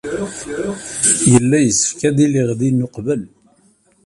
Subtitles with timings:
[1.31, 3.21] Yella yessefk ad iliɣ din uqbel.